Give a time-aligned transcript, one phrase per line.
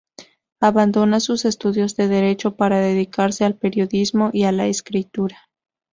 [0.61, 5.37] Abandona sus estudios de Derecho para dedicarse al periodismo y a la escritura.